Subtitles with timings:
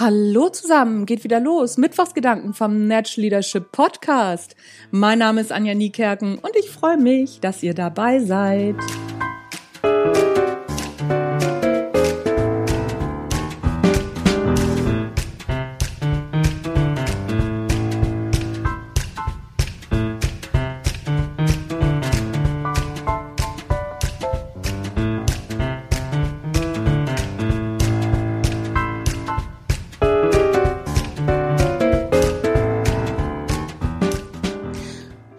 [0.00, 1.76] Hallo zusammen, geht wieder los.
[1.76, 4.56] Mittwochsgedanken vom Natural Leadership Podcast.
[4.90, 8.76] Mein Name ist Anja Niekerken und ich freue mich, dass ihr dabei seid.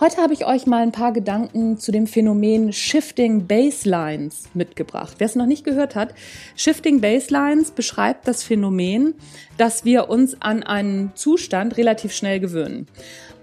[0.04, 5.14] Heute habe ich euch mal ein paar Gedanken zu dem Phänomen Shifting Baselines mitgebracht.
[5.20, 6.16] Wer es noch nicht gehört hat,
[6.56, 9.14] Shifting Baselines beschreibt das Phänomen,
[9.60, 12.88] dass wir uns an einen Zustand relativ schnell gewöhnen.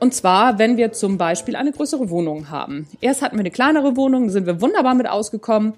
[0.00, 2.88] Und zwar, wenn wir zum Beispiel eine größere Wohnung haben.
[3.00, 5.74] Erst hatten wir eine kleinere Wohnung, sind wir wunderbar mit ausgekommen.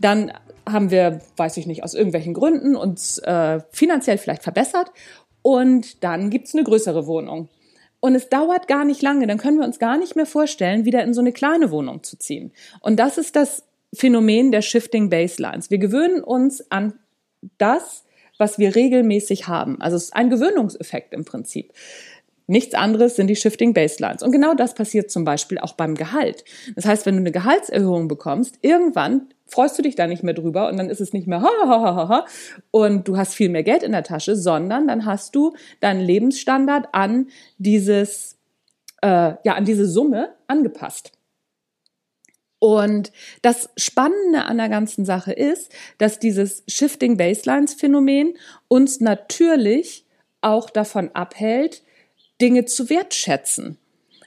[0.00, 0.32] Dann
[0.68, 4.90] haben wir, weiß ich nicht, aus irgendwelchen Gründen uns äh, finanziell vielleicht verbessert.
[5.42, 7.48] Und dann gibt's eine größere Wohnung.
[8.04, 11.02] Und es dauert gar nicht lange, dann können wir uns gar nicht mehr vorstellen, wieder
[11.02, 12.52] in so eine kleine Wohnung zu ziehen.
[12.80, 13.62] Und das ist das
[13.94, 15.70] Phänomen der Shifting Baselines.
[15.70, 16.98] Wir gewöhnen uns an
[17.56, 18.04] das,
[18.36, 19.80] was wir regelmäßig haben.
[19.80, 21.72] Also es ist ein Gewöhnungseffekt im Prinzip.
[22.46, 24.22] Nichts anderes sind die Shifting Baselines.
[24.22, 26.44] Und genau das passiert zum Beispiel auch beim Gehalt.
[26.76, 30.68] Das heißt, wenn du eine Gehaltserhöhung bekommst, irgendwann freust du dich da nicht mehr drüber
[30.68, 32.26] und dann ist es nicht mehr ha, ha, ha, ha, ha
[32.70, 36.88] und du hast viel mehr Geld in der Tasche, sondern dann hast du deinen Lebensstandard
[36.92, 37.28] an
[37.58, 38.38] dieses,
[39.02, 41.12] äh, ja, an diese Summe angepasst.
[42.58, 50.06] Und das Spannende an der ganzen Sache ist, dass dieses Shifting Baselines Phänomen uns natürlich
[50.40, 51.82] auch davon abhält,
[52.40, 53.78] Dinge zu wertschätzen.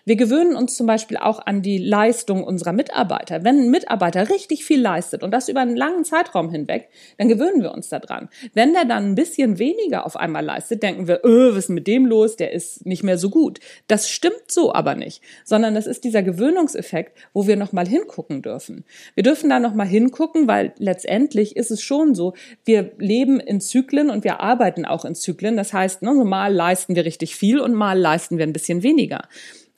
[0.08, 3.44] Wir gewöhnen uns zum Beispiel auch an die Leistung unserer Mitarbeiter.
[3.44, 7.62] Wenn ein Mitarbeiter richtig viel leistet und das über einen langen Zeitraum hinweg, dann gewöhnen
[7.62, 8.30] wir uns daran.
[8.54, 11.88] Wenn der dann ein bisschen weniger auf einmal leistet, denken wir, öh, was ist mit
[11.88, 12.38] dem los?
[12.38, 13.60] Der ist nicht mehr so gut.
[13.90, 18.86] Das stimmt so aber nicht, sondern das ist dieser Gewöhnungseffekt, wo wir nochmal hingucken dürfen.
[19.14, 24.10] Wir dürfen da nochmal hingucken, weil letztendlich ist es schon so, wir leben in Zyklen
[24.10, 25.58] und wir arbeiten auch in Zyklen.
[25.58, 29.28] Das heißt, ne, mal leisten wir richtig viel und mal leisten wir ein bisschen weniger.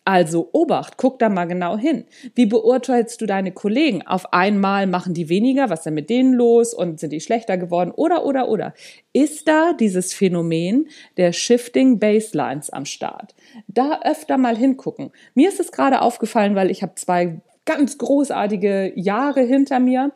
[0.09, 2.03] Also Obacht, guck da mal genau hin.
[2.33, 4.01] Wie beurteilst du deine Kollegen?
[4.07, 7.59] Auf einmal machen die weniger, was ist denn mit denen los und sind die schlechter
[7.59, 8.73] geworden oder oder oder?
[9.13, 10.87] Ist da dieses Phänomen
[11.17, 13.35] der Shifting Baselines am Start?
[13.67, 15.11] Da öfter mal hingucken.
[15.35, 20.11] Mir ist es gerade aufgefallen, weil ich habe zwei ganz großartige Jahre hinter mir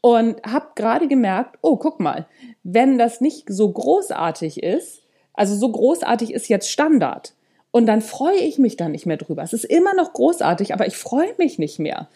[0.00, 2.26] und habe gerade gemerkt, oh, guck mal,
[2.64, 5.04] wenn das nicht so großartig ist,
[5.34, 7.34] also so großartig ist jetzt Standard
[7.70, 9.42] und dann freue ich mich da nicht mehr drüber.
[9.42, 12.08] Es ist immer noch großartig, aber ich freue mich nicht mehr.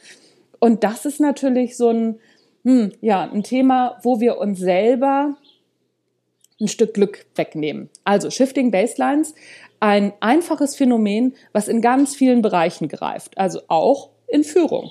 [0.58, 2.18] Und das ist natürlich so ein,
[2.64, 5.36] hm, ja, ein Thema, wo wir uns selber
[6.60, 7.90] ein Stück Glück wegnehmen.
[8.04, 9.34] Also Shifting Baselines,
[9.80, 14.90] ein einfaches Phänomen, was in ganz vielen Bereichen greift, also auch in Führung.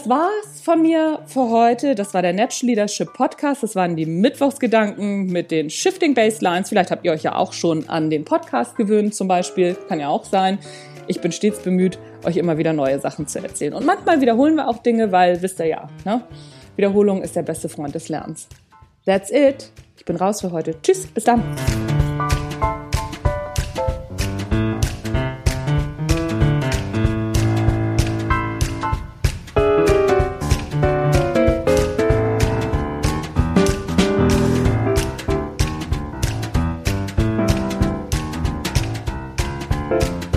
[0.00, 1.94] Das war's von mir für heute.
[1.94, 3.62] Das war der Natural Leadership Podcast.
[3.62, 6.70] Das waren die Mittwochsgedanken mit den Shifting Baselines.
[6.70, 9.76] Vielleicht habt ihr euch ja auch schon an den Podcast gewöhnt, zum Beispiel.
[9.88, 10.58] Kann ja auch sein.
[11.06, 13.74] Ich bin stets bemüht, euch immer wieder neue Sachen zu erzählen.
[13.74, 16.22] Und manchmal wiederholen wir auch Dinge, weil, wisst ihr ja, ne?
[16.76, 18.48] Wiederholung ist der beste Freund des Lernens.
[19.04, 19.70] That's it.
[19.98, 20.80] Ich bin raus für heute.
[20.80, 21.42] Tschüss, bis dann.
[40.00, 40.29] you